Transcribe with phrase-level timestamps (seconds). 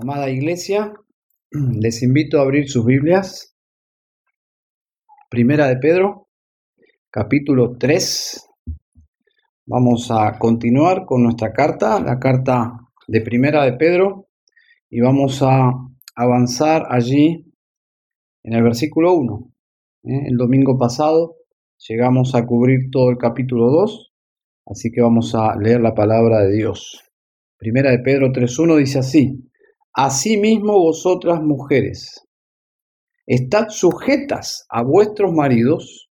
[0.00, 0.94] Amada iglesia,
[1.50, 3.56] les invito a abrir sus Biblias.
[5.28, 6.28] Primera de Pedro,
[7.10, 8.48] capítulo 3.
[9.66, 14.28] Vamos a continuar con nuestra carta, la carta de Primera de Pedro,
[14.88, 15.72] y vamos a
[16.14, 17.52] avanzar allí
[18.44, 19.50] en el versículo 1.
[20.04, 20.26] ¿eh?
[20.28, 21.34] El domingo pasado
[21.88, 24.12] llegamos a cubrir todo el capítulo 2,
[24.66, 27.02] así que vamos a leer la palabra de Dios.
[27.56, 29.47] Primera de Pedro 3.1 dice así.
[30.00, 32.24] Asimismo vosotras mujeres,
[33.26, 36.08] estad sujetas a vuestros maridos,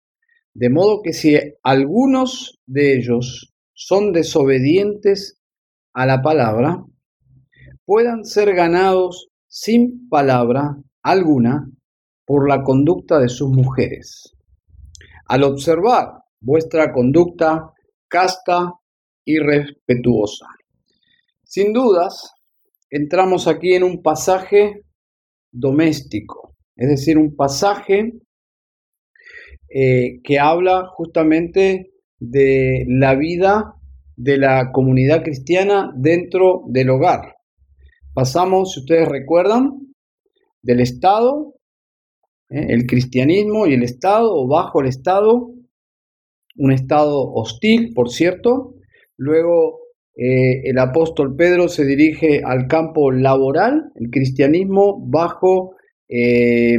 [0.54, 5.38] de modo que si algunos de ellos son desobedientes
[5.92, 6.82] a la palabra,
[7.84, 11.70] puedan ser ganados sin palabra alguna
[12.24, 14.34] por la conducta de sus mujeres.
[15.26, 17.70] Al observar vuestra conducta
[18.08, 18.72] casta
[19.26, 20.46] y respetuosa.
[21.42, 22.32] Sin dudas,
[22.94, 24.84] entramos aquí en un pasaje
[25.50, 28.12] doméstico, es decir, un pasaje
[29.68, 33.74] eh, que habla justamente de la vida
[34.16, 37.34] de la comunidad cristiana dentro del hogar.
[38.12, 39.92] Pasamos, si ustedes recuerdan,
[40.62, 41.56] del Estado,
[42.48, 45.50] eh, el cristianismo y el Estado, o bajo el Estado,
[46.56, 48.76] un Estado hostil, por cierto,
[49.16, 49.80] luego
[50.16, 55.74] eh, el apóstol Pedro se dirige al campo laboral, el cristianismo bajo
[56.08, 56.78] eh,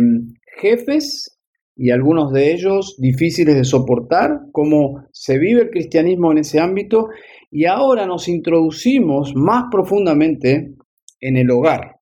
[0.58, 1.38] jefes
[1.76, 7.10] y algunos de ellos difíciles de soportar, cómo se vive el cristianismo en ese ámbito,
[7.52, 10.74] y ahora nos introducimos más profundamente
[11.20, 11.98] en el hogar.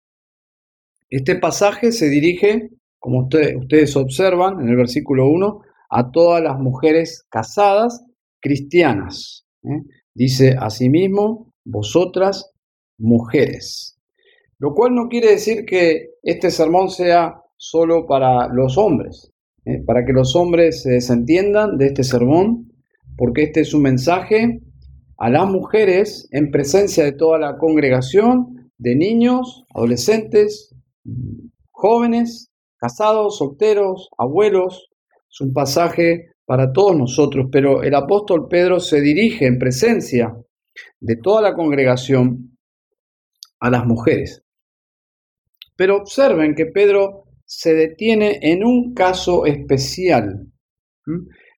[1.10, 7.26] Este pasaje se dirige, como ustedes, observan en el versículo 1, a todas las mujeres
[7.30, 8.06] casadas
[8.40, 9.46] cristianas.
[9.64, 9.82] ¿eh?
[10.16, 12.52] Dice asimismo, vosotras
[12.98, 14.00] mujeres.
[14.60, 19.32] Lo cual no quiere decir que este sermón sea solo para los hombres,
[19.66, 19.82] ¿eh?
[19.86, 22.72] para que los hombres se desentiendan de este sermón,
[23.18, 24.62] porque este es un mensaje
[25.18, 30.76] a las mujeres en presencia de toda la congregación, de niños, adolescentes,
[31.72, 34.90] jóvenes, casados, solteros, abuelos.
[35.32, 40.36] Es un pasaje para todos nosotros, pero el apóstol Pedro se dirige en presencia
[41.00, 42.58] de toda la congregación
[43.60, 44.44] a las mujeres.
[45.76, 50.52] Pero observen que Pedro se detiene en un caso especial.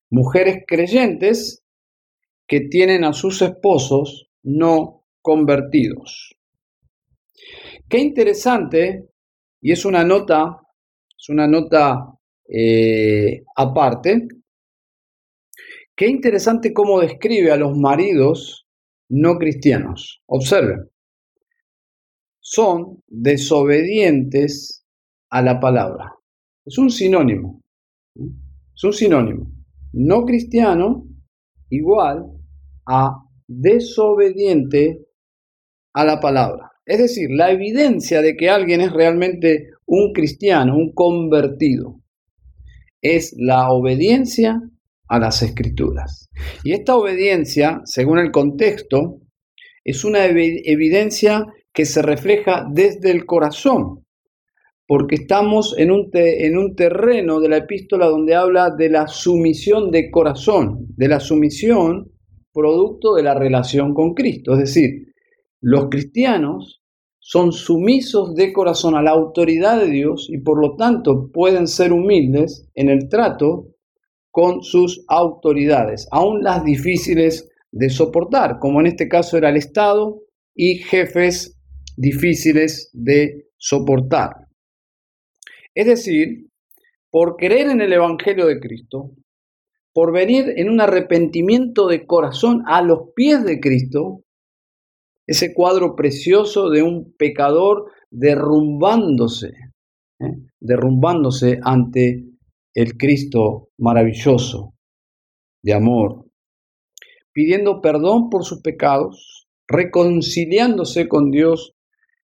[0.09, 1.63] Mujeres creyentes
[2.47, 6.35] que tienen a sus esposos no convertidos.
[7.90, 9.09] Qué interesante,
[9.62, 10.62] y es una nota,
[11.17, 12.16] es una nota
[12.47, 14.28] eh, aparte,
[15.95, 18.67] Qué interesante cómo describe a los maridos
[19.09, 20.22] no cristianos.
[20.25, 20.89] Observen.
[22.41, 24.85] Son desobedientes
[25.29, 26.13] a la palabra.
[26.66, 27.61] Es un sinónimo.
[28.16, 29.51] Es un sinónimo.
[29.94, 31.07] No cristiano
[31.69, 32.25] igual
[32.85, 35.05] a desobediente
[35.94, 36.72] a la palabra.
[36.85, 42.01] Es decir, la evidencia de que alguien es realmente un cristiano, un convertido,
[43.01, 44.61] es la obediencia
[45.07, 46.29] a las escrituras.
[46.63, 49.21] Y esta obediencia, según el contexto,
[49.83, 54.05] es una evidencia que se refleja desde el corazón,
[54.88, 59.91] porque estamos en un, en un terreno de la epístola donde habla de la sumisión
[59.91, 62.11] de corazón, de la sumisión
[62.53, 64.53] producto de la relación con Cristo.
[64.53, 65.13] Es decir,
[65.61, 66.81] los cristianos
[67.19, 71.91] son sumisos de corazón a la autoridad de Dios y por lo tanto pueden ser
[71.91, 73.74] humildes en el trato
[74.35, 80.23] con sus autoridades, aún las difíciles de soportar, como en este caso era el Estado
[80.53, 81.57] y jefes
[81.96, 84.31] difíciles de soportar.
[85.73, 86.50] Es decir,
[87.09, 89.12] por creer en el Evangelio de Cristo,
[89.94, 94.25] por venir en un arrepentimiento de corazón a los pies de Cristo,
[95.25, 99.53] ese cuadro precioso de un pecador derrumbándose,
[100.20, 100.34] ¿eh?
[100.59, 102.34] derrumbándose ante
[102.75, 104.73] el Cristo maravilloso
[105.63, 106.25] de amor,
[107.33, 111.73] pidiendo perdón por sus pecados, reconciliándose con Dios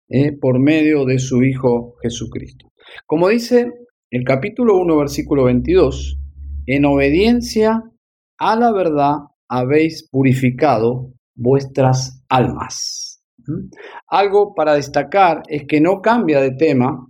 [0.09, 2.71] eh, por medio de su Hijo Jesucristo.
[3.05, 3.71] Como dice
[4.09, 6.17] el capítulo 1, versículo 22,
[6.65, 7.83] en obediencia
[8.39, 9.17] a la verdad
[9.47, 13.23] habéis purificado vuestras almas.
[14.07, 17.08] Algo para destacar es que no cambia de tema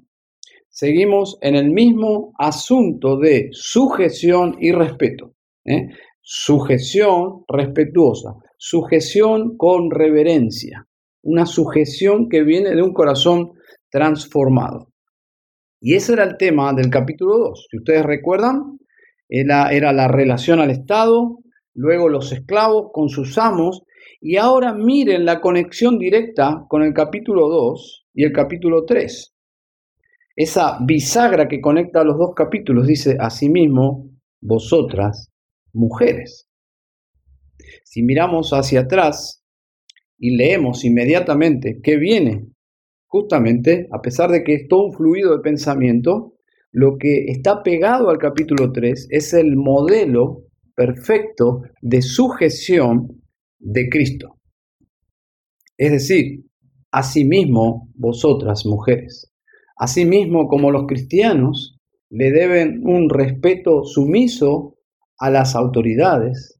[0.80, 5.34] seguimos en el mismo asunto de sujeción y respeto.
[5.66, 5.90] ¿eh?
[6.22, 10.88] Sujeción respetuosa, sujeción con reverencia,
[11.22, 13.52] una sujeción que viene de un corazón
[13.92, 14.94] transformado.
[15.82, 17.68] Y ese era el tema del capítulo 2.
[17.70, 18.80] Si ustedes recuerdan,
[19.28, 21.40] era, era la relación al Estado,
[21.74, 23.84] luego los esclavos con sus amos,
[24.22, 29.34] y ahora miren la conexión directa con el capítulo 2 y el capítulo 3.
[30.40, 34.10] Esa bisagra que conecta los dos capítulos dice, asimismo,
[34.40, 35.34] vosotras,
[35.74, 36.48] mujeres.
[37.84, 39.44] Si miramos hacia atrás
[40.18, 42.48] y leemos inmediatamente qué viene,
[43.06, 46.36] justamente, a pesar de que es todo un fluido de pensamiento,
[46.72, 53.24] lo que está pegado al capítulo 3 es el modelo perfecto de sujeción
[53.60, 54.38] de Cristo.
[55.76, 56.46] Es decir,
[56.92, 59.29] asimismo vosotras mujeres,
[59.80, 61.80] asimismo como los cristianos
[62.10, 64.76] le deben un respeto sumiso
[65.18, 66.60] a las autoridades,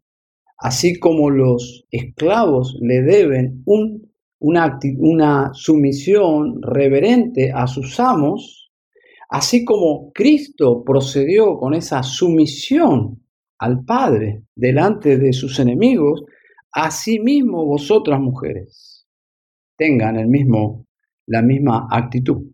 [0.58, 8.72] así como los esclavos le deben un, una, una sumisión reverente a sus amos,
[9.30, 13.22] así como Cristo procedió con esa sumisión
[13.60, 16.24] al Padre delante de sus enemigos,
[16.72, 19.06] asimismo vosotras mujeres
[19.76, 20.86] tengan el mismo,
[21.26, 22.52] la misma actitud.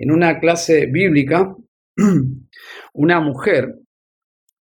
[0.00, 1.56] En una clase bíblica,
[2.94, 3.80] una mujer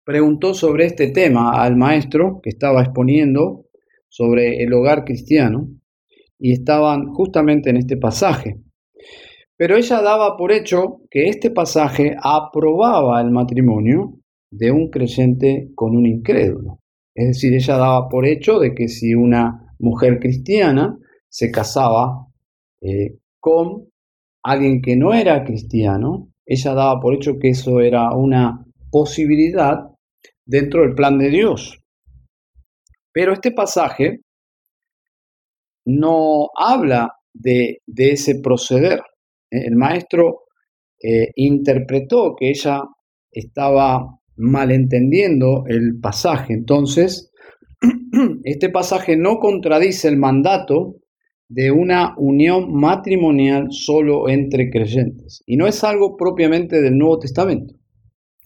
[0.02, 3.66] preguntó sobre este tema al maestro que estaba exponiendo
[4.08, 5.68] sobre el hogar cristiano
[6.38, 8.62] y estaban justamente en este pasaje.
[9.58, 14.18] Pero ella daba por hecho que este pasaje aprobaba el matrimonio
[14.50, 16.80] de un creyente con un incrédulo.
[17.14, 20.96] Es decir, ella daba por hecho de que si una mujer cristiana
[21.28, 22.26] se casaba
[22.80, 23.88] eh, con
[24.46, 29.90] alguien que no era cristiano, ella daba por hecho que eso era una posibilidad
[30.44, 31.82] dentro del plan de Dios.
[33.12, 34.20] Pero este pasaje
[35.86, 39.00] no habla de, ese proceder.
[39.50, 40.44] El maestro
[41.02, 42.82] eh, interpretó que ella
[43.32, 44.06] estaba
[44.36, 46.52] malentendiendo el pasaje.
[46.52, 47.32] Entonces,
[48.44, 51.00] este pasaje no contradice el mandato
[51.48, 55.42] de una unión matrimonial solo entre creyentes.
[55.46, 57.74] Y no es algo propiamente del Nuevo Testamento,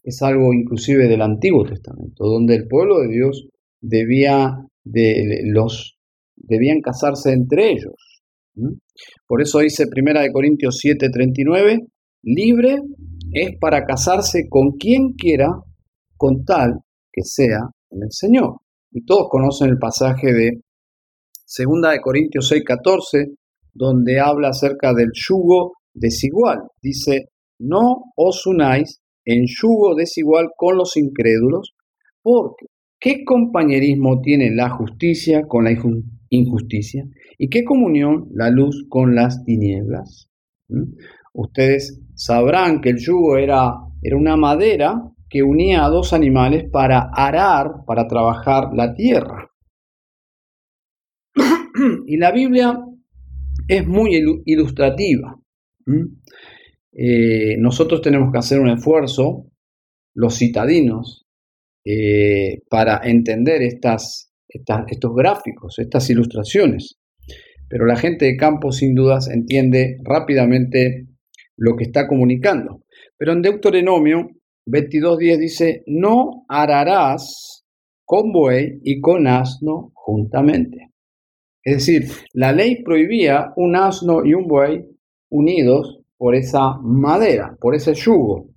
[0.02, 3.48] es algo inclusive del Antiguo Testamento, donde el pueblo de Dios
[3.80, 5.96] debía de los
[6.36, 8.22] debían casarse entre ellos.
[9.26, 11.86] Por eso dice 1 Corintios 7:39,
[12.22, 12.78] libre
[13.32, 15.48] es para casarse con quien quiera
[16.16, 16.80] con tal
[17.12, 18.56] que sea en el Señor.
[18.92, 20.60] Y todos conocen el pasaje de
[21.50, 23.34] 2 de Corintios 6:14,
[23.74, 26.60] donde habla acerca del yugo desigual.
[26.80, 31.74] Dice, no os unáis en yugo desigual con los incrédulos,
[32.22, 32.66] porque
[33.00, 35.72] ¿qué compañerismo tiene la justicia con la
[36.30, 37.04] injusticia?
[37.36, 40.28] ¿Y qué comunión la luz con las tinieblas?
[40.68, 40.94] ¿Mm?
[41.34, 43.72] Ustedes sabrán que el yugo era,
[44.02, 49.49] era una madera que unía a dos animales para arar, para trabajar la tierra.
[52.10, 52.76] Y la Biblia
[53.68, 55.38] es muy ilustrativa.
[56.92, 59.46] Eh, nosotros tenemos que hacer un esfuerzo,
[60.14, 61.24] los citadinos,
[61.84, 66.98] eh, para entender estas, estos gráficos, estas ilustraciones.
[67.68, 71.06] Pero la gente de campo sin dudas entiende rápidamente
[71.56, 72.82] lo que está comunicando.
[73.16, 74.30] Pero en Deuteronomio
[74.66, 77.64] 22.10 dice, no ararás
[78.04, 80.89] con buey y con asno juntamente.
[81.62, 84.84] Es decir, la ley prohibía un asno y un buey
[85.28, 88.48] unidos por esa madera, por ese yugo.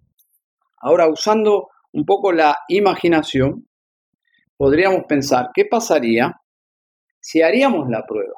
[0.82, 3.68] Ahora, usando un poco la imaginación,
[4.58, 6.34] podríamos pensar, ¿qué pasaría
[7.20, 8.36] si haríamos la prueba?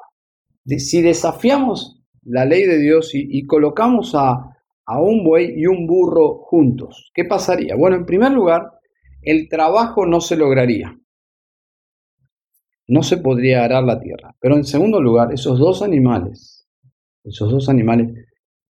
[0.64, 4.56] Si desafiamos la ley de Dios y, colocamos a
[5.00, 7.10] un buey y un burro juntos.
[7.14, 7.76] ¿Qué pasaría?
[7.76, 8.72] Bueno, en primer lugar,
[9.22, 10.96] el trabajo no se lograría.
[12.88, 14.34] No se podría arar la tierra.
[14.40, 16.66] Pero en segundo lugar, esos dos animales,
[17.24, 18.12] esos dos animales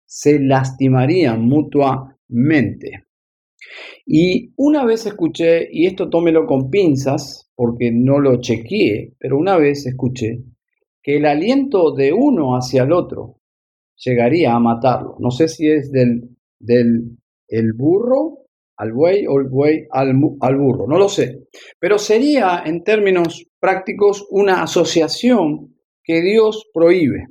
[0.04, 3.06] se lastimarían mutuamente.
[4.06, 9.56] Y una vez escuché, y esto tómelo con pinzas, porque no lo chequeé, pero una
[9.56, 10.44] vez escuché
[11.02, 13.40] que el aliento de uno hacia el otro
[13.96, 15.16] llegaría a matarlo.
[15.18, 17.16] No sé si es del, del
[17.48, 18.45] el burro
[18.76, 21.46] al buey o el buey al, al burro, no lo sé.
[21.78, 27.26] Pero sería en términos prácticos una asociación que Dios prohíbe.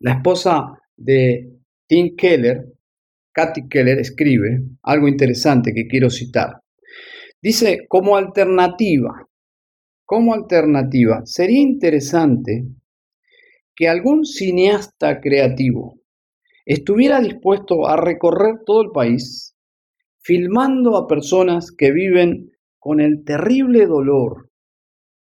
[0.00, 1.52] La esposa de
[1.86, 2.64] Tim Keller,
[3.32, 6.60] Kathy Keller, escribe algo interesante que quiero citar.
[7.40, 9.28] Dice, como alternativa,
[10.04, 12.64] como alternativa, sería interesante
[13.74, 15.98] que algún cineasta creativo
[16.64, 19.51] estuviera dispuesto a recorrer todo el país
[20.22, 24.50] filmando a personas que viven con el terrible dolor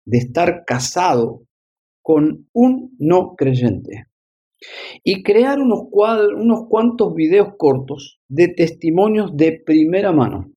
[0.06, 1.46] de estar casado
[2.02, 4.06] con un no creyente
[5.04, 10.52] y crear unos, unos cuantos videos cortos de testimonios de primera mano.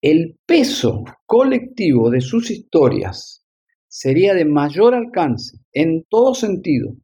[0.00, 3.44] El peso colectivo de sus historias
[3.86, 6.96] sería de mayor alcance en todo sentido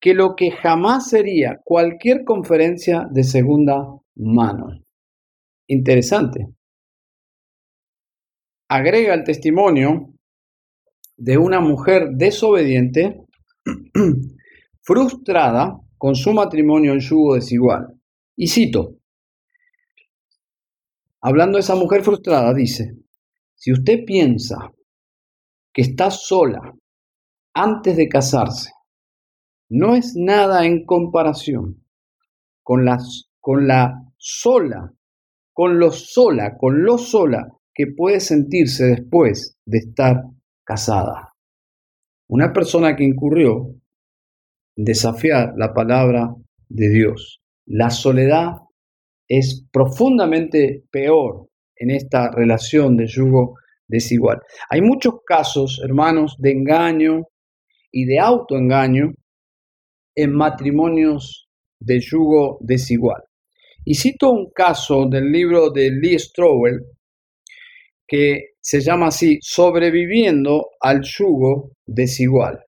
[0.00, 4.84] que lo que jamás sería cualquier conferencia de segunda mano.
[5.66, 6.46] Interesante.
[8.68, 10.14] Agrega el testimonio
[11.16, 13.24] de una mujer desobediente,
[14.82, 18.00] frustrada con su matrimonio en yugo desigual.
[18.36, 18.98] Y cito,
[21.20, 22.96] hablando de esa mujer frustrada, dice,
[23.54, 24.72] si usted piensa
[25.72, 26.74] que está sola
[27.54, 28.70] antes de casarse,
[29.70, 31.84] no es nada en comparación
[32.62, 34.92] con, las, con la sola,
[35.54, 40.22] con lo sola, con lo sola que puede sentirse después de estar
[40.64, 41.32] casada.
[42.28, 43.74] Una persona que incurrió
[44.76, 46.34] en desafiar la palabra
[46.68, 47.40] de Dios.
[47.66, 48.52] La soledad
[49.28, 53.54] es profundamente peor en esta relación de yugo
[53.86, 54.40] desigual.
[54.70, 57.28] Hay muchos casos, hermanos, de engaño
[57.92, 59.14] y de autoengaño
[60.16, 61.48] en matrimonios
[61.80, 63.22] de yugo desigual.
[63.84, 66.80] Y cito un caso del libro de Lee Strobel
[68.06, 72.64] que se llama así, sobreviviendo al yugo desigual.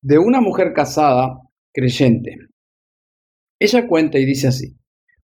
[0.00, 1.36] De una mujer casada
[1.72, 2.36] creyente.
[3.58, 4.76] Ella cuenta y dice así,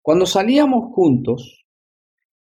[0.01, 1.65] cuando salíamos juntos,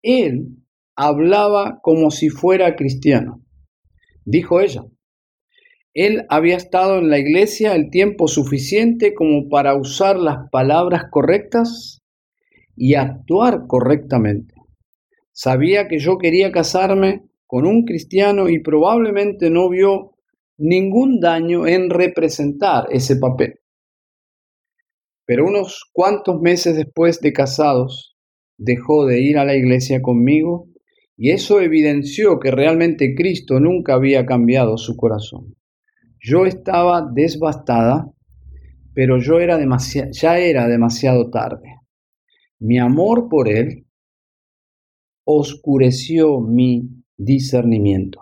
[0.01, 0.57] él
[0.95, 3.43] hablaba como si fuera cristiano,
[4.23, 4.83] dijo ella.
[5.95, 12.01] Él había estado en la iglesia el tiempo suficiente como para usar las palabras correctas
[12.75, 14.53] y actuar correctamente.
[15.31, 20.11] Sabía que yo quería casarme con un cristiano y probablemente no vio
[20.57, 23.61] ningún daño en representar ese papel.
[25.25, 28.17] Pero unos cuantos meses después de casados,
[28.57, 30.67] dejó de ir a la iglesia conmigo
[31.15, 35.55] y eso evidenció que realmente Cristo nunca había cambiado su corazón.
[36.27, 38.11] Yo estaba desbastada,
[38.95, 39.59] pero yo era
[40.11, 41.75] ya era demasiado tarde.
[42.57, 43.85] Mi amor por Él
[45.23, 46.81] oscureció mi
[47.15, 48.21] discernimiento.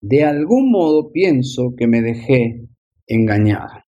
[0.00, 2.68] De algún modo pienso que me dejé
[3.08, 3.86] engañar.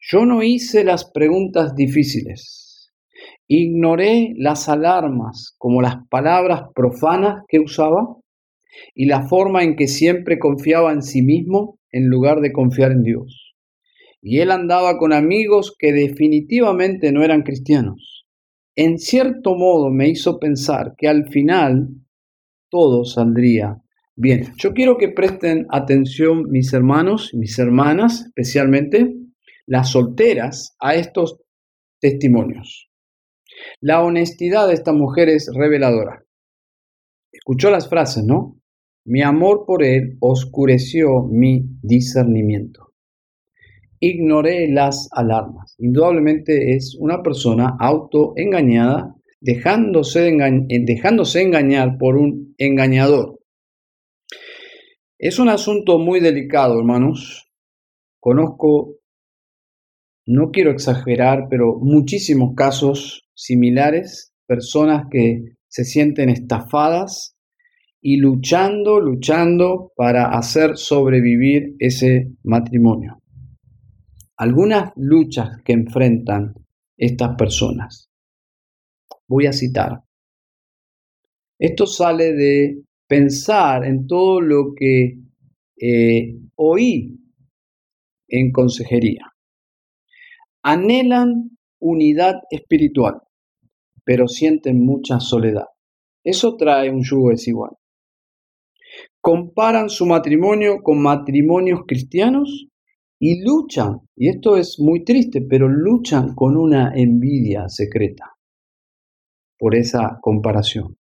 [0.00, 2.90] Yo no hice las preguntas difíciles.
[3.46, 8.16] Ignoré las alarmas como las palabras profanas que usaba
[8.94, 13.02] y la forma en que siempre confiaba en sí mismo en lugar de confiar en
[13.02, 13.54] Dios.
[14.20, 18.26] Y él andaba con amigos que definitivamente no eran cristianos.
[18.74, 21.88] En cierto modo me hizo pensar que al final
[22.70, 23.82] todo saldría
[24.16, 24.54] bien.
[24.56, 29.14] Yo quiero que presten atención mis hermanos, mis hermanas, especialmente
[29.66, 31.38] las solteras, a estos
[32.00, 32.90] testimonios.
[33.80, 36.24] La honestidad de esta mujer es reveladora.
[37.30, 38.61] Escuchó las frases, ¿no?
[39.04, 42.92] Mi amor por él oscureció mi discernimiento.
[43.98, 45.74] Ignoré las alarmas.
[45.78, 53.40] Indudablemente es una persona autoengañada, dejándose, eh, dejándose engañar por un engañador.
[55.18, 57.48] Es un asunto muy delicado, hermanos.
[58.20, 58.96] Conozco,
[60.26, 67.36] no quiero exagerar, pero muchísimos casos similares, personas que se sienten estafadas
[68.04, 73.22] y luchando, luchando para hacer sobrevivir ese matrimonio.
[74.36, 76.52] Algunas luchas que enfrentan
[76.96, 78.10] estas personas.
[79.28, 80.02] Voy a citar.
[81.60, 85.20] Esto sale de pensar en todo lo que
[85.80, 87.20] eh, oí
[88.26, 89.32] en consejería.
[90.64, 93.20] Anhelan unidad espiritual,
[94.04, 95.66] pero sienten mucha soledad.
[96.24, 97.76] Eso trae un yugo desigual
[99.22, 102.66] comparan su matrimonio con matrimonios cristianos
[103.20, 108.34] y luchan, y esto es muy triste, pero luchan con una envidia secreta
[109.56, 110.96] por esa comparación.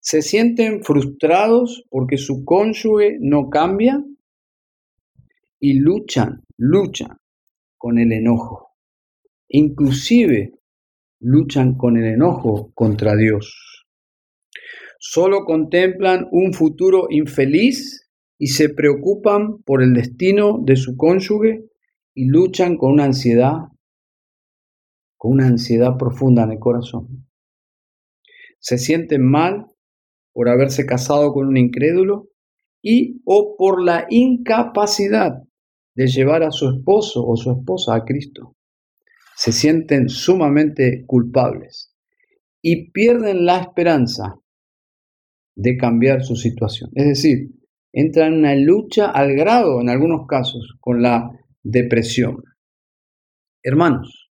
[0.00, 4.04] Se sienten frustrados porque su cónyuge no cambia
[5.60, 7.16] y luchan, luchan
[7.78, 8.74] con el enojo.
[9.50, 10.58] Inclusive
[11.20, 13.79] luchan con el enojo contra Dios
[15.00, 18.06] solo contemplan un futuro infeliz
[18.38, 21.64] y se preocupan por el destino de su cónyuge
[22.14, 23.54] y luchan con una ansiedad,
[25.16, 27.26] con una ansiedad profunda en el corazón.
[28.58, 29.66] Se sienten mal
[30.32, 32.28] por haberse casado con un incrédulo
[32.82, 35.32] y o por la incapacidad
[35.94, 38.54] de llevar a su esposo o su esposa a Cristo.
[39.34, 41.94] Se sienten sumamente culpables
[42.60, 44.39] y pierden la esperanza
[45.56, 46.90] de cambiar su situación.
[46.94, 47.50] Es decir,
[47.92, 51.30] entran en una lucha al grado, en algunos casos, con la
[51.62, 52.42] depresión.
[53.62, 54.30] Hermanos,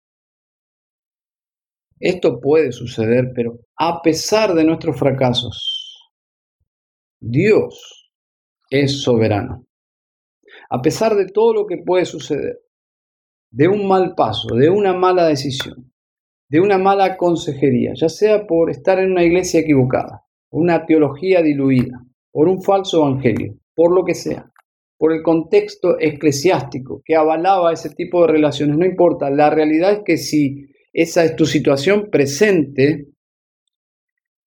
[1.99, 6.11] esto puede suceder, pero a pesar de nuestros fracasos,
[7.21, 8.11] Dios
[8.71, 9.67] es soberano.
[10.71, 12.61] A pesar de todo lo que puede suceder,
[13.51, 15.93] de un mal paso, de una mala decisión,
[16.49, 22.05] de una mala consejería, ya sea por estar en una iglesia equivocada, una teología diluida,
[22.31, 24.51] por un falso evangelio, por lo que sea,
[24.99, 30.01] por el contexto eclesiástico que avalaba ese tipo de relaciones, no importa, la realidad es
[30.05, 33.07] que si esa es tu situación presente,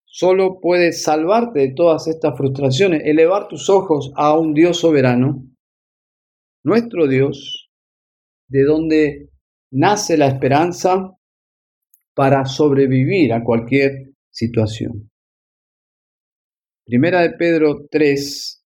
[0.04, 5.44] solo puedes salvarte de todas estas frustraciones, elevar tus ojos a un Dios soberano,
[6.62, 7.70] nuestro Dios,
[8.46, 9.30] de donde
[9.72, 11.10] nace la esperanza
[12.14, 15.10] para sobrevivir a cualquier situación.
[16.86, 18.62] Primera de Pedro 3,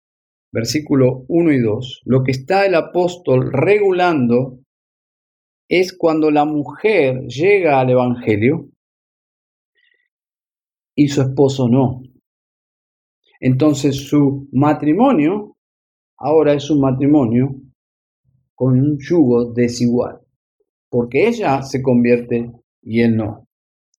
[0.53, 4.61] versículo 1 y 2, lo que está el apóstol regulando
[5.67, 8.69] es cuando la mujer llega al Evangelio
[10.95, 12.03] y su esposo no.
[13.41, 15.57] Entonces su matrimonio
[16.19, 17.49] ahora es un matrimonio
[18.55, 20.21] con un yugo desigual,
[20.91, 22.53] porque ella se convierte
[22.83, 23.49] y él no.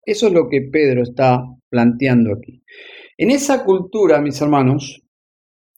[0.06, 2.64] Eso es lo que Pedro está planteando aquí.
[3.24, 5.02] En esa cultura, mis hermanos,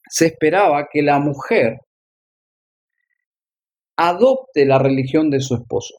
[0.10, 1.78] se esperaba que la mujer
[3.96, 5.94] adopte la religión de su esposo.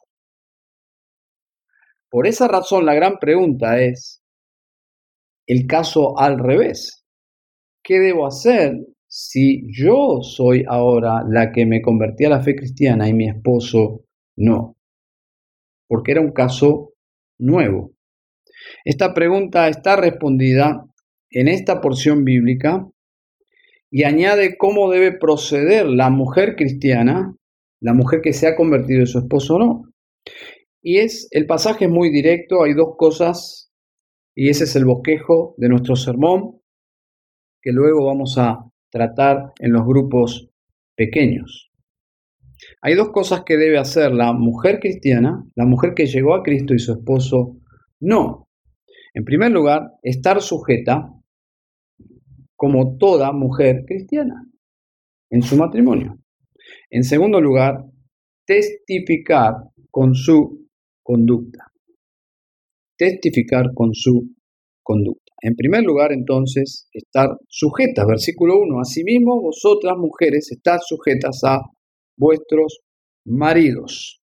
[2.09, 4.21] Por esa razón, la gran pregunta es
[5.45, 7.05] el caso al revés.
[7.81, 8.73] ¿Qué debo hacer
[9.07, 14.01] si yo soy ahora la que me convertí a la fe cristiana y mi esposo
[14.35, 14.75] no?
[15.87, 16.91] Porque era un caso
[17.39, 17.93] nuevo.
[18.83, 20.83] Esta pregunta está respondida
[21.31, 22.87] en esta porción bíblica
[23.89, 27.35] y añade cómo debe proceder la mujer cristiana,
[27.79, 29.83] la mujer que se ha convertido en su esposo o no.
[30.81, 33.71] Y es el pasaje muy directo, hay dos cosas,
[34.35, 36.61] y ese es el bosquejo de nuestro sermón,
[37.61, 38.59] que luego vamos a
[38.89, 40.49] tratar en los grupos
[40.95, 41.71] pequeños.
[42.81, 46.73] Hay dos cosas que debe hacer la mujer cristiana, la mujer que llegó a Cristo
[46.73, 47.57] y su esposo
[47.99, 48.47] no.
[49.13, 51.16] En primer lugar, estar sujeta
[52.57, 54.45] como toda mujer cristiana
[55.29, 56.17] en su matrimonio.
[56.89, 57.85] En segundo lugar,
[58.45, 59.53] testificar
[59.91, 60.67] con su
[61.03, 61.65] conducta.
[62.97, 64.35] Testificar con su
[64.83, 65.33] conducta.
[65.41, 68.07] En primer lugar, entonces, estar sujetas.
[68.07, 68.79] Versículo 1.
[68.81, 71.59] Asimismo, vosotras mujeres, estad sujetas a
[72.17, 72.79] vuestros
[73.25, 74.19] maridos.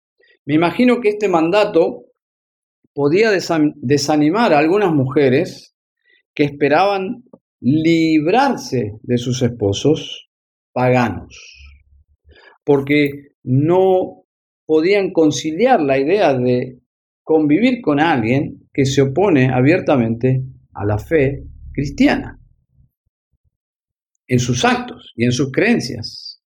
[0.45, 2.05] Me imagino que este mandato
[2.93, 5.75] podía desanimar a algunas mujeres
[6.35, 7.23] que esperaban
[7.61, 10.29] librarse de sus esposos
[10.71, 11.35] paganos,
[12.63, 14.23] porque no
[14.65, 16.79] podían conciliar la idea de
[17.23, 20.43] convivir con alguien que se opone abiertamente
[20.73, 22.39] a la fe cristiana,
[24.27, 26.41] en sus actos y en sus creencias.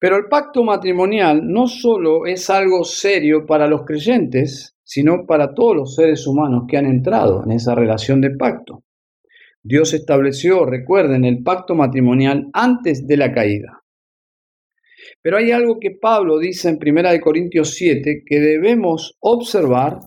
[0.00, 5.76] Pero el pacto matrimonial no solo es algo serio para los creyentes, sino para todos
[5.76, 8.84] los seres humanos que han entrado en esa relación de pacto.
[9.68, 13.82] Dios estableció, recuerden, el pacto matrimonial antes de la caída.
[15.20, 19.98] Pero hay algo que Pablo dice en 1 Corintios 7 que debemos observar,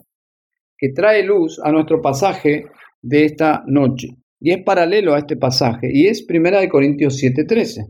[0.80, 2.66] que trae luz a nuestro pasaje
[3.04, 4.08] de esta noche.
[4.40, 7.86] Y es paralelo a este pasaje, y es 1 Corintios 7:13.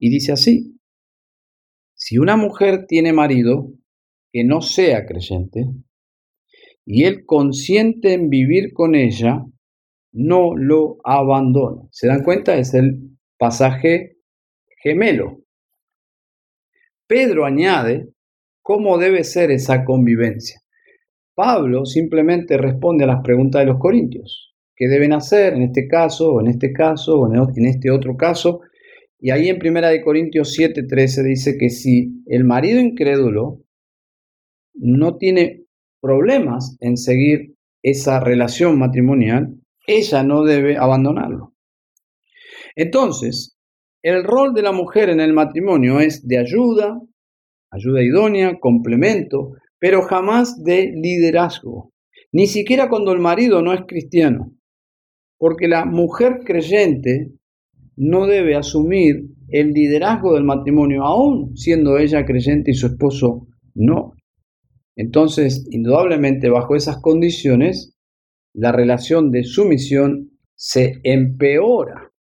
[0.00, 0.80] Y dice así,
[1.94, 3.70] si una mujer tiene marido
[4.32, 5.66] que no sea creyente,
[6.84, 9.44] y él consiente en vivir con ella,
[10.12, 11.88] no lo abandone.
[11.90, 12.56] ¿Se dan cuenta?
[12.56, 14.16] Es el pasaje
[14.82, 15.40] gemelo.
[17.06, 18.08] Pedro añade
[18.62, 20.60] cómo debe ser esa convivencia.
[21.34, 24.54] Pablo simplemente responde a las preguntas de los corintios.
[24.76, 28.60] ¿Qué deben hacer en este caso, o en este caso, o en este otro caso?
[29.18, 33.62] Y ahí en 1 Corintios 7:13 dice que si el marido incrédulo
[34.74, 35.66] no tiene
[36.00, 39.54] problemas en seguir esa relación matrimonial,
[39.96, 41.54] ella no debe abandonarlo.
[42.76, 43.56] Entonces,
[44.02, 47.00] el rol de la mujer en el matrimonio es de ayuda,
[47.70, 51.92] ayuda idónea, complemento, pero jamás de liderazgo,
[52.32, 54.52] ni siquiera cuando el marido no es cristiano,
[55.38, 57.32] porque la mujer creyente
[57.96, 64.14] no debe asumir el liderazgo del matrimonio, aún siendo ella creyente y su esposo no.
[64.96, 67.96] Entonces, indudablemente, bajo esas condiciones,
[68.54, 72.12] la relación de sumisión se empeora.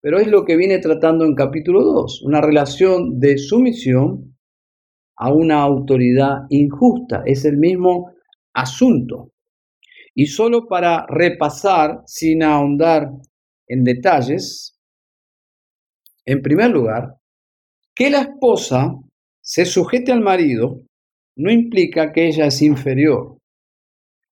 [0.00, 4.36] Pero es lo que viene tratando en capítulo 2, una relación de sumisión
[5.16, 7.22] a una autoridad injusta.
[7.24, 8.12] Es el mismo
[8.54, 9.32] asunto.
[10.14, 13.10] Y solo para repasar, sin ahondar
[13.66, 14.78] en detalles,
[16.24, 17.16] en primer lugar,
[17.94, 18.94] que la esposa
[19.40, 20.82] se sujete al marido
[21.36, 23.38] no implica que ella es inferior.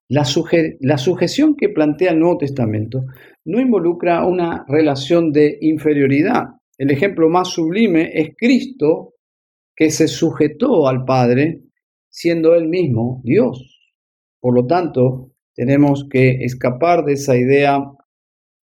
[0.09, 3.05] La, sujeción que plantea el Nuevo Testamento
[3.47, 6.45] no involucra una relación de inferioridad.
[6.77, 9.15] El ejemplo más sublime es Cristo
[9.75, 11.63] que se sujetó al Padre
[12.11, 13.81] siendo él mismo Dios.
[14.41, 17.79] Por lo tanto, tenemos que escapar de esa idea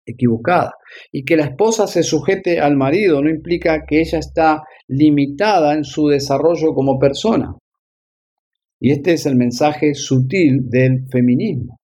[0.06, 0.74] equivocada.
[1.12, 5.84] Y que la esposa se sujete al marido no implica que ella está limitada en
[5.84, 7.56] su desarrollo como persona.
[8.80, 11.80] Y este es el mensaje sutil del feminismo,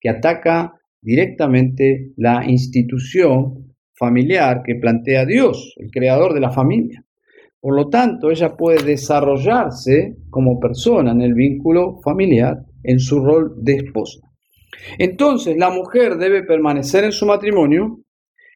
[0.00, 7.04] que ataca directamente la institución familiar que plantea Dios, el creador de la familia.
[7.60, 13.54] Por lo tanto, ella puede desarrollarse como persona en el vínculo familiar en su rol
[13.62, 14.20] de esposa.
[14.98, 18.00] Entonces la mujer debe permanecer en su matrimonio.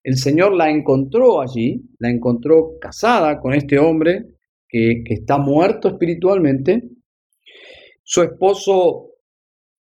[0.02, 4.24] El Señor la encontró allí, la encontró casada con este hombre
[4.68, 6.82] que, está muerto espiritualmente.
[8.06, 9.12] Su esposo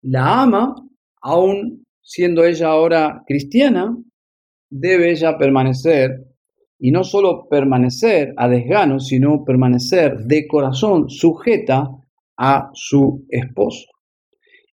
[0.02, 0.76] la ama,
[1.22, 3.96] aun siendo ella ahora cristiana,
[4.70, 6.26] debe ella permanecer,
[6.80, 11.90] y no solo permanecer a desgano, sino permanecer de corazón sujeta
[12.38, 13.88] a su esposo.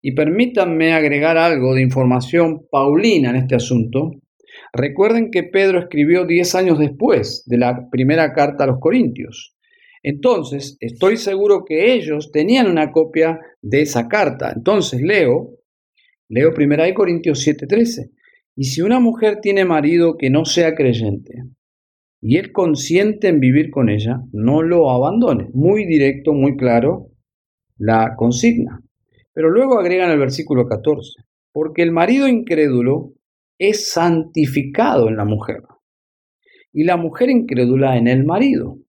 [0.01, 4.11] Y permítanme agregar algo de información paulina en este asunto.
[4.71, 9.53] Recuerden que Pedro escribió 10 años después de la primera carta a los Corintios.
[10.03, 14.51] Entonces, estoy seguro que ellos tenían una copia de esa carta.
[14.55, 15.57] Entonces, leo,
[16.29, 18.11] leo 1 Corintios 7:13.
[18.55, 21.43] Y si una mujer tiene marido que no sea creyente
[22.21, 25.49] y él consiente en vivir con ella, no lo abandone.
[25.53, 27.09] Muy directo, muy claro
[27.77, 28.81] la consigna.
[29.33, 33.13] Pero luego agregan el versículo 14, porque el marido incrédulo
[33.57, 35.63] es santificado en la mujer
[36.73, 38.79] y la mujer incrédula en el marido,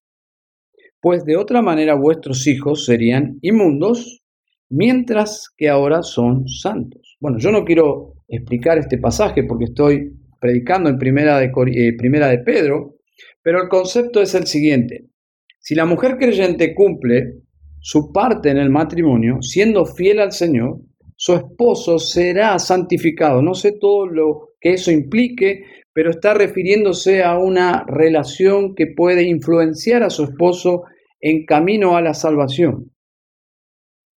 [1.05, 4.23] pues de otra manera vuestros hijos serían inmundos,
[4.71, 7.19] mientras que ahora son santos.
[7.21, 12.29] Bueno, yo no quiero explicar este pasaje porque estoy predicando en primera de, eh, primera
[12.29, 12.95] de Pedro,
[13.43, 15.11] pero el concepto es el siguiente.
[15.59, 17.43] Si la mujer creyente cumple
[17.81, 20.81] su parte en el matrimonio, siendo fiel al Señor,
[21.17, 23.43] su esposo será santificado.
[23.43, 29.25] No sé todo lo que eso implique, pero está refiriéndose a una relación que puede
[29.25, 30.85] influenciar a su esposo
[31.27, 32.93] en camino a la salvación,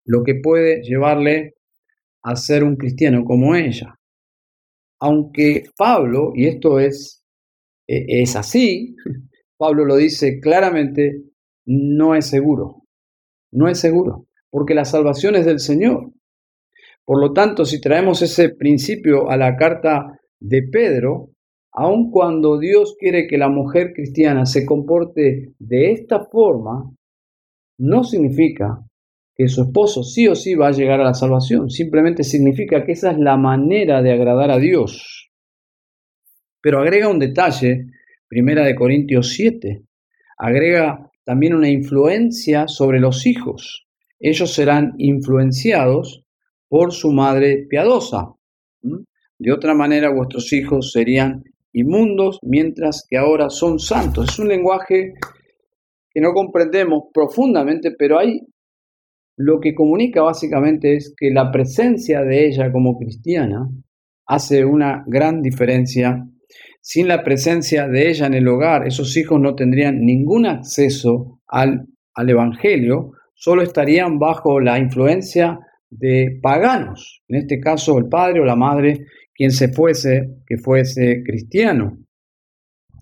[0.05, 1.55] lo que puede llevarle
[2.25, 3.95] a ser un cristiano como ella.
[5.01, 7.23] Aunque Pablo, y esto es,
[7.87, 8.97] e, es así,
[9.57, 11.23] Pablo lo dice claramente,
[11.67, 12.83] no es seguro.
[13.53, 16.11] No es seguro, porque la salvación es del Señor.
[17.05, 21.31] Por lo tanto, si traemos ese principio a la carta de Pedro,
[21.77, 26.91] aun cuando Dios quiere que la mujer cristiana se comporte de esta forma,
[27.79, 28.83] no significa
[29.35, 32.93] que su esposo sí o sí va a llegar a la salvación, simplemente significa que
[32.93, 35.31] esa es la manera de agradar a Dios.
[36.63, 37.89] Pero agrega un detalle,
[38.27, 39.83] primera de Corintios 7,
[40.39, 43.87] agrega también una influencia sobre los hijos.
[44.19, 46.25] Ellos serán influenciados
[46.69, 48.33] por su madre piadosa.
[49.39, 51.45] De otra manera, vuestros hijos serían
[52.43, 54.31] mientras que ahora son santos.
[54.31, 55.15] Es un lenguaje
[56.11, 58.41] que no comprendemos profundamente, pero ahí
[59.37, 63.69] lo que comunica básicamente es que la presencia de ella como cristiana
[64.27, 66.27] hace una gran diferencia
[66.81, 71.89] sin la presencia de ella en el hogar, esos hijos no tendrían ningún acceso al,
[72.15, 75.59] al Evangelio, solo estarían bajo la influencia
[75.91, 79.05] de paganos, en este caso el padre o la madre,
[79.37, 81.99] quien se fuese, que fuese cristiano.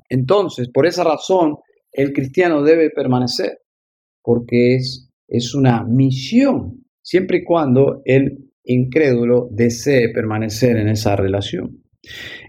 [0.08, 1.56] Entonces, por esa razón,
[1.92, 3.58] el cristiano debe permanecer,
[4.22, 11.84] porque es, es una misión, siempre y cuando el incrédulo desee permanecer en esa relación.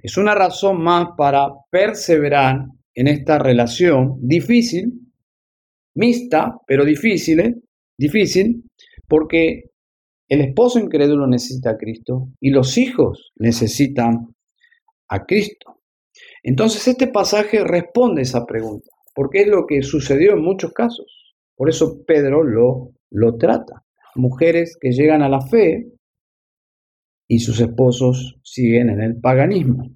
[0.02, 4.94] Es una razón más para perseverar en esta relación difícil,
[5.96, 7.56] mixta, pero difícil, ¿eh?
[7.98, 8.64] difícil,
[9.08, 9.72] porque
[10.28, 14.36] el esposo incrédulo necesita a Cristo y los hijos necesitan
[15.08, 15.82] a Cristo.
[16.44, 21.36] Entonces este pasaje responde esa pregunta, porque es lo que sucedió en muchos casos.
[21.56, 23.84] Por eso Pedro lo, lo trata.
[24.16, 25.92] Mujeres que llegan a la fe
[27.28, 29.92] y sus esposos siguen en el paganismo.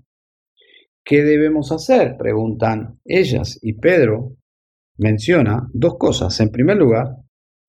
[1.04, 2.18] ¿Qué debemos hacer?
[2.18, 3.58] Preguntan ellas.
[3.62, 4.36] Y Pedro
[4.98, 6.39] menciona dos cosas.
[6.39, 7.15] En primer lugar,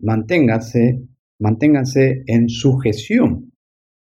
[0.01, 1.03] manténganse,
[1.41, 3.53] manténganse en sujeción,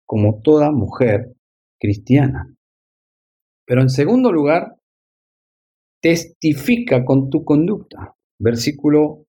[0.05, 1.33] como toda mujer
[1.79, 2.53] cristiana.
[3.65, 4.75] Pero en segundo lugar,
[6.01, 8.15] testifica con tu conducta.
[8.37, 9.25] Versículo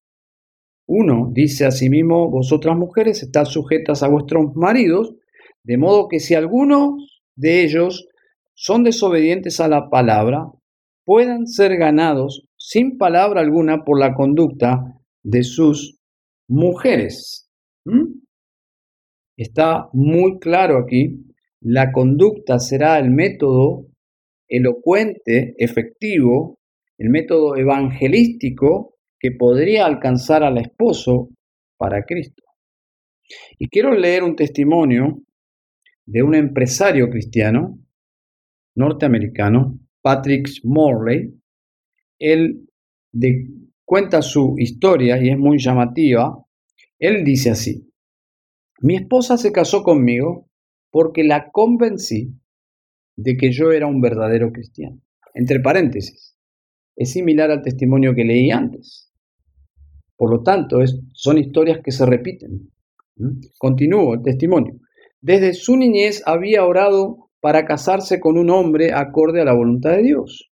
[0.87, 5.15] 1 dice asimismo, vosotras mujeres estás sujetas a vuestros maridos,
[5.62, 8.09] de modo que si algunos de ellos
[8.55, 10.51] son desobedientes a la palabra,
[11.05, 15.99] puedan ser ganados sin palabra alguna por la conducta de sus
[16.49, 17.49] mujeres.
[17.85, 18.21] ¿Mm?
[19.37, 21.25] Está muy claro aquí,
[21.61, 23.87] la conducta será el método
[24.49, 26.59] elocuente, efectivo,
[26.99, 31.31] el método evangelístico que podría alcanzar al esposo
[31.77, 32.42] para Cristo.
[33.59, 35.23] Y quiero leer un testimonio
[36.05, 37.79] de un empresario cristiano
[38.75, 41.33] norteamericano, Patrick Morley.
[42.18, 42.68] Él
[43.85, 46.41] cuenta su historia y es muy llamativa.
[47.03, 47.93] Él dice así,
[48.81, 50.49] mi esposa se casó conmigo
[50.93, 52.38] porque la convencí
[53.17, 55.01] de que yo era un verdadero cristiano.
[55.35, 56.38] Entre paréntesis,
[56.95, 59.12] es similar al testimonio que leí antes.
[60.17, 60.79] Por lo tanto,
[61.12, 62.71] son historias que se repiten.
[63.17, 63.41] ¿Mm?
[63.59, 64.79] Continúo el testimonio.
[65.21, 70.05] Desde su niñez había orado para casarse con un hombre acorde a la voluntad de
[70.05, 70.53] Dios.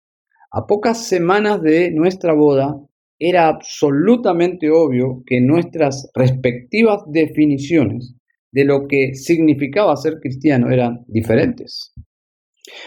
[0.50, 2.74] A pocas semanas de nuestra boda,
[3.18, 8.14] era absolutamente obvio que nuestras respectivas definiciones
[8.52, 11.92] de lo que significaba ser cristiano eran diferentes.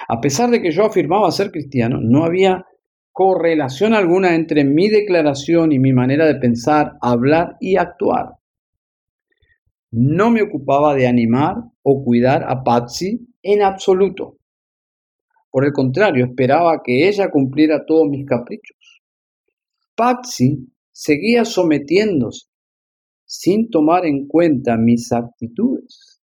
[0.07, 2.65] A pesar de que yo afirmaba ser cristiano, no había
[3.11, 8.35] correlación alguna entre mi declaración y mi manera de pensar, hablar y actuar.
[9.91, 14.37] No me ocupaba de animar o cuidar a Patsy en absoluto.
[15.49, 18.77] Por el contrario, esperaba que ella cumpliera todos mis caprichos.
[19.95, 22.51] Patsy seguía sometiéndose
[23.25, 26.21] sin tomar en cuenta mis actitudes.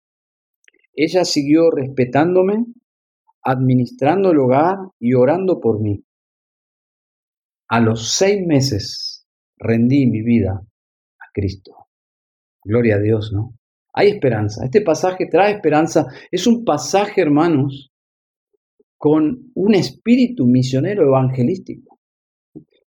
[0.94, 2.64] Ella siguió respetándome,
[3.42, 6.02] administrando el hogar y orando por mí.
[7.68, 9.26] A los seis meses
[9.58, 11.88] rendí mi vida a Cristo.
[12.62, 13.58] Gloria a Dios, ¿no?
[13.92, 14.64] Hay esperanza.
[14.64, 16.06] Este pasaje trae esperanza.
[16.30, 17.92] Es un pasaje, hermanos,
[18.96, 21.93] con un espíritu misionero evangelístico.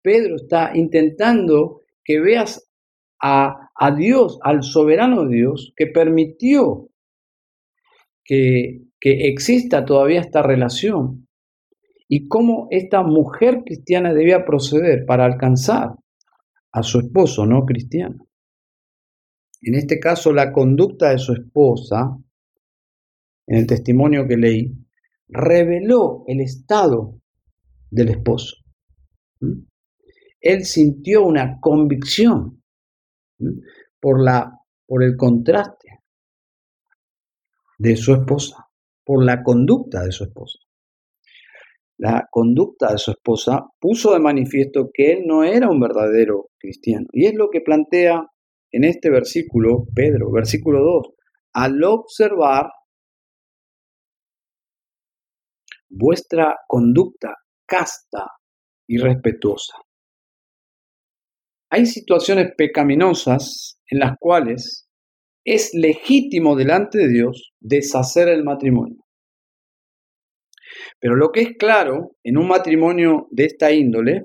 [0.07, 2.71] Pedro está intentando que veas
[3.21, 6.87] a, a Dios, al soberano Dios, que permitió
[8.23, 11.27] que, que exista todavía esta relación
[12.07, 15.95] y cómo esta mujer cristiana debía proceder para alcanzar
[16.71, 18.29] a su esposo no cristiano.
[19.61, 22.17] En este caso, la conducta de su esposa,
[23.45, 24.73] en el testimonio que leí,
[25.27, 27.19] reveló el estado
[27.91, 28.55] del esposo.
[29.41, 29.66] ¿Mm?
[30.47, 32.63] Él sintió una convicción
[33.99, 34.49] por, la,
[34.85, 35.99] por el contraste
[37.77, 38.69] de su esposa,
[39.03, 40.59] por la conducta de su esposa.
[41.97, 47.07] La conducta de su esposa puso de manifiesto que él no era un verdadero cristiano.
[47.11, 48.25] Y es lo que plantea
[48.71, 51.07] en este versículo, Pedro, versículo 2,
[51.55, 52.69] al observar
[55.89, 58.27] vuestra conducta casta
[58.87, 59.73] y respetuosa.
[61.69, 64.87] Hay situaciones pecaminosas en las cuales
[65.43, 69.03] es legítimo delante de Dios deshacer el matrimonio.
[70.99, 74.23] Pero lo que es claro en un matrimonio de esta índole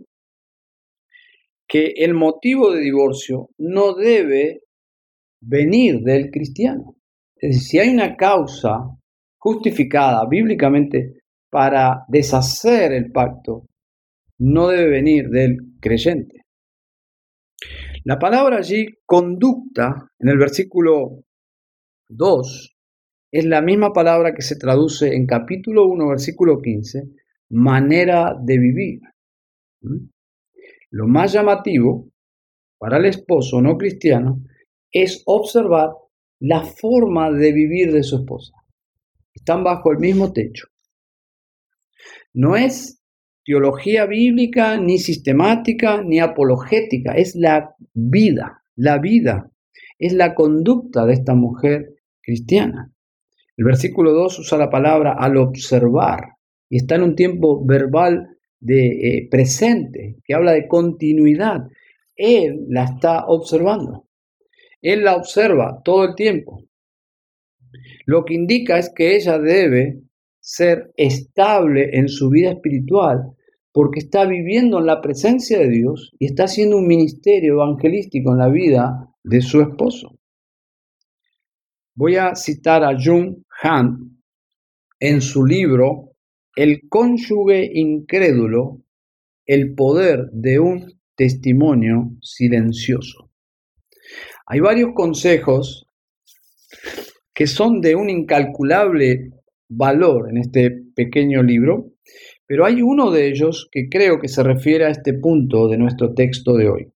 [1.68, 4.61] que el motivo de divorcio no debe
[5.40, 6.96] venir del cristiano.
[7.37, 8.78] Es decir, si hay una causa
[9.38, 13.66] justificada bíblicamente para deshacer el pacto,
[14.38, 16.41] no debe venir del creyente.
[18.04, 21.22] La palabra allí, conducta, en el versículo
[22.08, 22.76] 2,
[23.30, 27.04] es la misma palabra que se traduce en capítulo 1, versículo 15,
[27.50, 29.00] manera de vivir.
[29.82, 30.08] ¿Mm?
[30.90, 32.10] Lo más llamativo
[32.76, 34.42] para el esposo no cristiano
[34.90, 35.90] es observar
[36.40, 38.52] la forma de vivir de su esposa.
[39.32, 40.66] Están bajo el mismo techo.
[42.34, 43.01] No es
[43.44, 49.50] teología bíblica, ni sistemática, ni apologética, es la vida, la vida,
[49.98, 52.92] es la conducta de esta mujer cristiana.
[53.57, 56.37] El versículo 2 usa la palabra al observar
[56.68, 61.68] y está en un tiempo verbal de eh, presente que habla de continuidad.
[62.16, 64.07] Él la está observando.
[64.81, 66.64] Él la observa todo el tiempo.
[68.07, 70.00] Lo que indica es que ella debe
[70.42, 73.33] ser estable en su vida espiritual
[73.72, 78.38] porque está viviendo en la presencia de Dios y está haciendo un ministerio evangelístico en
[78.38, 80.18] la vida de su esposo.
[81.94, 84.20] Voy a citar a Jung Han
[84.98, 86.11] en su libro
[86.55, 88.83] El cónyuge incrédulo,
[89.46, 93.31] el poder de un testimonio silencioso.
[94.46, 95.87] Hay varios consejos
[97.33, 99.31] que son de un incalculable
[99.76, 101.92] valor en este pequeño libro,
[102.46, 106.14] pero hay uno de ellos que creo que se refiere a este punto de nuestro
[106.14, 106.92] texto de hoy.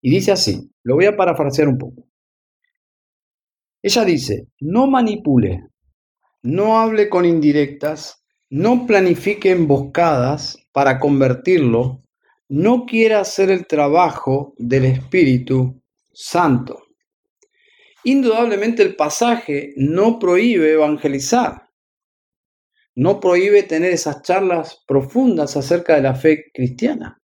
[0.00, 2.08] Y dice así, lo voy a parafrasear un poco.
[3.82, 5.68] Ella dice, no manipule,
[6.42, 12.02] no hable con indirectas, no planifique emboscadas para convertirlo,
[12.48, 15.80] no quiera hacer el trabajo del Espíritu
[16.12, 16.79] Santo.
[18.04, 21.68] Indudablemente el pasaje no prohíbe evangelizar,
[22.94, 27.22] no prohíbe tener esas charlas profundas acerca de la fe cristiana.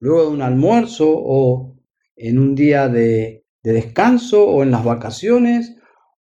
[0.00, 1.76] Luego de un almuerzo o
[2.16, 5.76] en un día de, descanso o en las vacaciones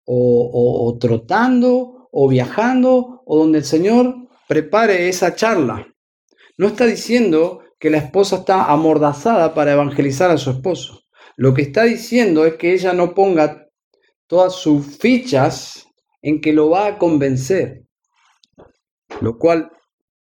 [0.05, 4.17] o, o trotando o viajando o donde el Señor
[4.49, 5.87] prepare esa charla.
[6.57, 11.05] No está diciendo que la esposa está amordazada para evangelizar a su esposo.
[11.37, 13.68] Lo que está diciendo es que ella no ponga
[14.29, 15.89] todas sus fichas
[16.23, 17.83] en que lo va a convencer,
[19.21, 19.73] lo cual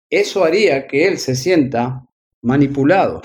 [0.08, 2.04] eso haría que él se sienta
[2.42, 3.22] manipulado.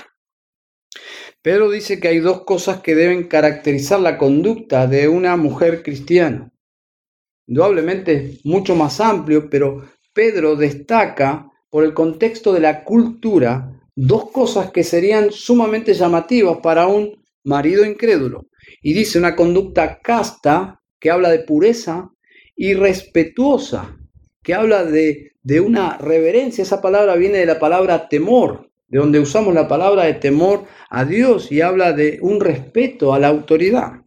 [1.42, 6.52] Pedro dice que hay dos cosas que deben caracterizar la conducta de una mujer cristiana.
[7.46, 14.30] Indudablemente es mucho más amplio, pero Pedro destaca por el contexto de la cultura dos
[14.30, 18.46] cosas que serían sumamente llamativas para un marido incrédulo.
[18.82, 22.10] Y dice una conducta casta, que habla de pureza,
[22.54, 23.98] y respetuosa,
[24.42, 26.62] que habla de, de una reverencia.
[26.62, 31.04] Esa palabra viene de la palabra temor, de donde usamos la palabra de temor a
[31.04, 34.02] Dios y habla de un respeto a la autoridad.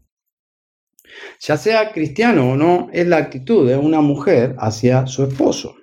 [1.40, 5.76] Ya sea cristiano o no, es la actitud de una mujer hacia su esposo.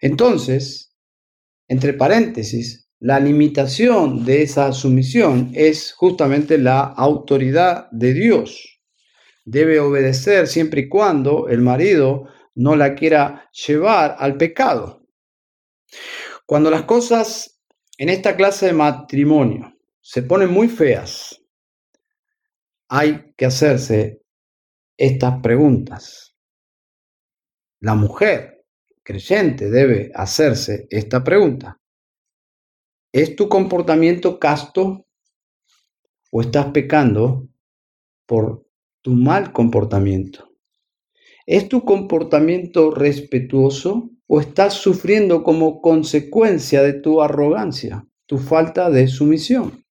[0.00, 0.94] Entonces,
[1.68, 8.80] entre paréntesis, la limitación de esa sumisión es justamente la autoridad de Dios.
[9.44, 15.06] Debe obedecer siempre y cuando el marido no la quiera llevar al pecado.
[16.46, 17.60] Cuando las cosas
[17.96, 21.40] en esta clase de matrimonio se ponen muy feas,
[22.88, 24.20] hay que hacerse
[24.96, 26.34] estas preguntas.
[27.78, 28.64] La mujer
[29.04, 31.80] creyente debe hacerse esta pregunta.
[33.16, 35.06] ¿Es tu comportamiento casto
[36.30, 37.48] o estás pecando
[38.26, 38.66] por
[39.00, 40.50] tu mal comportamiento?
[41.46, 49.08] ¿Es tu comportamiento respetuoso o estás sufriendo como consecuencia de tu arrogancia, tu falta de
[49.08, 49.82] sumisión?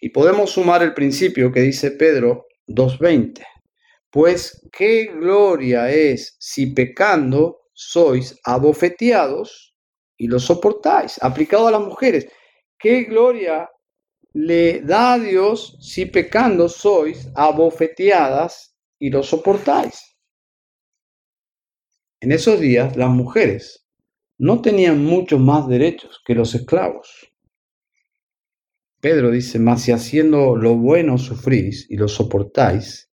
[0.00, 3.44] Y podemos sumar el principio que dice Pedro 2.20.
[4.10, 9.75] Pues qué gloria es si pecando sois abofeteados
[10.16, 11.22] y lo soportáis.
[11.22, 12.28] Aplicado a las mujeres,
[12.78, 13.70] ¿qué gloria
[14.32, 20.16] le da a Dios si pecando sois abofeteadas y lo soportáis?
[22.20, 23.86] En esos días las mujeres
[24.38, 27.32] no tenían muchos más derechos que los esclavos.
[29.00, 33.10] Pedro dice, mas si haciendo lo bueno sufrís y lo soportáis,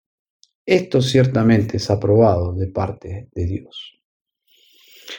[0.64, 3.99] esto ciertamente es aprobado de parte de Dios.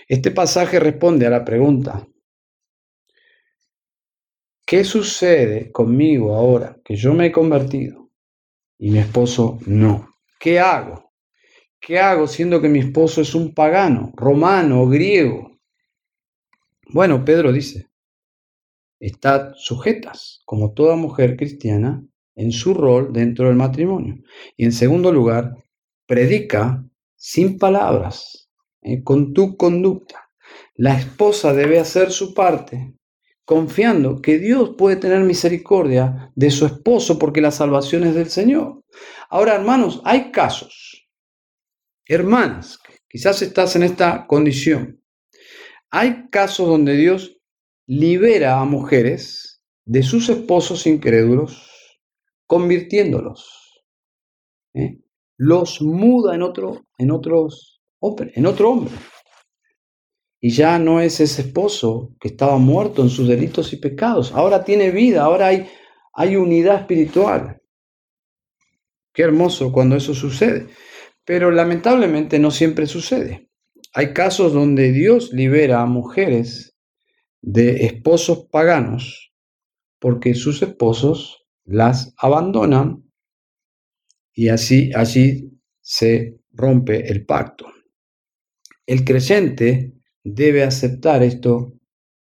[0.07, 2.07] Este pasaje responde a la pregunta,
[4.65, 8.09] ¿qué sucede conmigo ahora que yo me he convertido
[8.77, 10.15] y mi esposo no?
[10.39, 11.11] ¿Qué hago?
[11.79, 15.59] ¿Qué hago siendo que mi esposo es un pagano, romano, griego?
[16.87, 17.89] Bueno, Pedro dice,
[18.99, 22.03] estad sujetas, como toda mujer cristiana,
[22.35, 24.15] en su rol dentro del matrimonio.
[24.55, 25.55] Y en segundo lugar,
[26.05, 26.83] predica
[27.15, 28.50] sin palabras,
[28.81, 30.29] eh, con tu conducta.
[30.75, 32.95] La esposa debe hacer su parte,
[33.45, 38.83] confiando que Dios puede tener misericordia de su esposo porque la salvación es del Señor.
[39.29, 41.07] Ahora, hermanos, hay casos,
[42.05, 45.01] hermanas, quizás estás en esta condición.
[45.89, 47.41] hay casos donde Dios
[47.85, 51.99] libera a mujeres de sus esposos incrédulos,
[52.47, 53.83] convirtiéndolos.
[54.73, 55.01] ¿eh?
[55.37, 58.93] Los muda en otro, en, otros, en otro hombre.
[60.39, 64.31] Y ya no es ese esposo que estaba muerto en sus delitos y pecados.
[64.31, 65.67] Ahora tiene vida, ahora hay,
[66.13, 67.61] hay unidad espiritual.
[69.13, 70.67] Qué hermoso cuando eso sucede.
[71.23, 73.49] Pero lamentablemente no siempre sucede.
[73.93, 76.75] Hay casos donde Dios libera a mujeres
[77.41, 79.33] de esposos paganos
[79.99, 83.03] porque sus esposos las abandonan
[84.33, 87.67] y así allí se rompe el pacto.
[88.85, 91.73] El creyente debe aceptar esto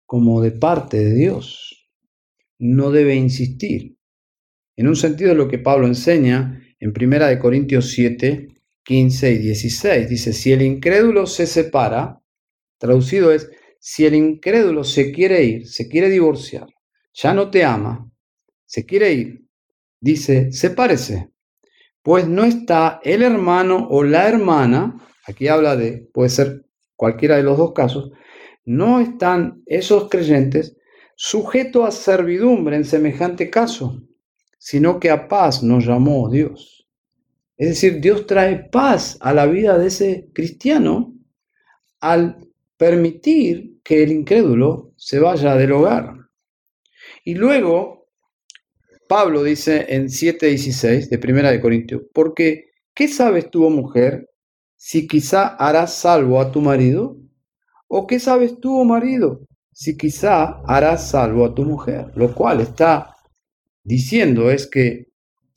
[0.06, 1.90] como de parte de Dios.
[2.58, 3.96] No debe insistir.
[4.76, 8.48] En un sentido lo que Pablo enseña en 1 Corintios 7,
[8.84, 10.10] 15 y 16.
[10.10, 12.22] Dice, si el incrédulo se separa,
[12.78, 13.50] traducido es,
[13.80, 16.68] si el incrédulo se quiere ir, se quiere divorciar,
[17.14, 18.12] ya no te ama,
[18.66, 19.46] se quiere ir,
[20.00, 21.32] dice, sepárese,
[22.02, 24.98] pues no está el hermano o la hermana,
[25.30, 26.66] aquí habla de, puede ser
[26.96, 28.12] cualquiera de los dos casos,
[28.66, 30.78] no están esos creyentes
[31.16, 34.02] sujetos a servidumbre en semejante caso,
[34.58, 36.88] sino que a paz nos llamó Dios.
[37.58, 41.14] Es decir, Dios trae paz a la vida de ese cristiano
[42.00, 46.14] al permitir que el incrédulo se vaya del hogar.
[47.26, 48.08] Y luego,
[49.10, 54.29] Pablo dice en 7.16 de Primera de Corintios, porque ¿qué sabes tú, oh mujer,
[54.82, 57.18] si quizá harás salvo a tu marido?
[57.90, 59.42] ¿O qué sabes tú, oh marido,
[59.74, 62.14] si quizá harás salvo a tu mujer?
[62.16, 63.14] Lo cual está
[63.84, 65.08] diciendo es que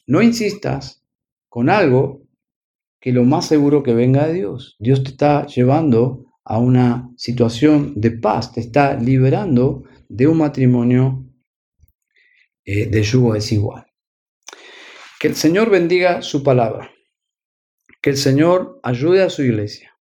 [0.08, 1.04] no insistas
[1.48, 2.22] con algo
[3.00, 4.76] que lo más seguro que venga de Dios.
[4.80, 11.24] Dios te está llevando a una situación de paz, te está liberando de un matrimonio
[12.64, 13.86] eh, de yugo desigual.
[15.20, 16.90] Que el Señor bendiga su palabra,
[18.02, 19.96] que el Señor ayude a su iglesia.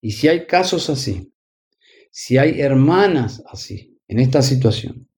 [0.00, 1.34] Y si hay casos así,
[2.10, 5.08] si hay hermanas así, en esta situación,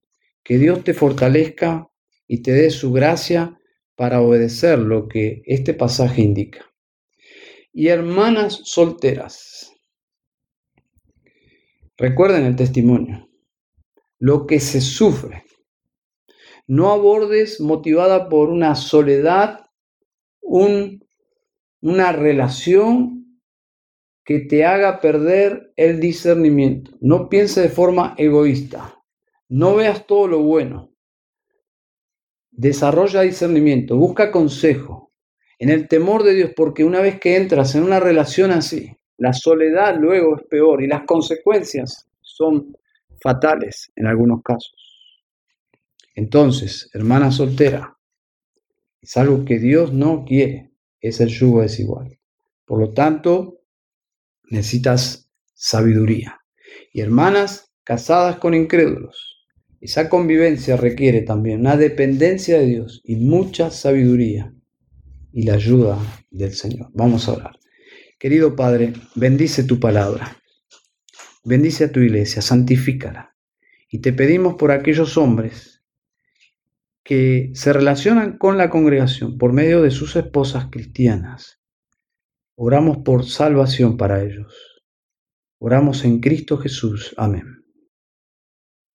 [0.42, 1.88] que Dios te fortalezca
[2.26, 3.58] y te dé su gracia
[3.94, 6.66] para obedecer lo que este pasaje indica.
[7.72, 9.72] Y hermanas solteras,
[11.96, 13.28] recuerden el testimonio,
[14.18, 15.44] lo que se sufre.
[16.66, 19.66] No abordes motivada por una soledad,
[20.40, 21.01] un,
[21.82, 23.38] una relación
[24.24, 26.92] que te haga perder el discernimiento.
[27.00, 28.98] No piense de forma egoísta.
[29.48, 30.92] No veas todo lo bueno
[32.52, 35.10] desarrolla discernimiento, busca consejo
[35.58, 39.32] en el temor de Dios, porque una vez que entras en una relación así, la
[39.32, 42.76] soledad luego es peor y las consecuencias son
[43.22, 44.74] fatales en algunos casos.
[46.14, 47.96] Entonces, hermana soltera,
[49.00, 50.71] es algo que Dios no quiere,
[51.02, 52.18] es el yugo desigual.
[52.64, 53.60] Por lo tanto,
[54.48, 56.40] necesitas sabiduría.
[56.92, 59.32] Y hermanas casadas con incrédulos,
[59.80, 64.54] esa convivencia requiere también una dependencia de Dios y mucha sabiduría
[65.32, 65.98] y la ayuda
[66.30, 66.90] del Señor.
[66.94, 67.58] Vamos a orar.
[68.18, 70.40] Querido Padre, bendice tu palabra.
[71.44, 73.34] Bendice a tu iglesia, santifícala.
[73.90, 75.71] Y te pedimos por aquellos hombres
[77.12, 81.60] que se relacionan con la congregación por medio de sus esposas cristianas.
[82.56, 84.82] Oramos por salvación para ellos.
[85.58, 87.14] Oramos en Cristo Jesús.
[87.18, 87.61] Amén.